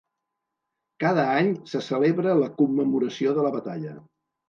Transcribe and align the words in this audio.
Cada 1.03 1.27
any 1.43 1.53
se 1.73 1.83
celebra 1.91 2.35
la 2.43 2.51
commemoració 2.65 3.39
de 3.41 3.49
la 3.51 3.57
batalla. 3.61 3.99